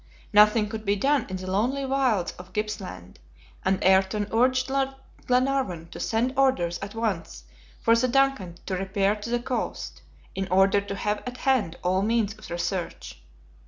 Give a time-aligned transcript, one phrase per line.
[0.33, 3.19] Nothing could be done in the lonely wilds of Gippsland,
[3.63, 4.95] and Ayrton urged Lord
[5.27, 7.43] Glenarvan to send orders at once
[7.79, 10.01] for the DUNCAN to repair to the coast,
[10.33, 13.21] in order to have at hand all means of research.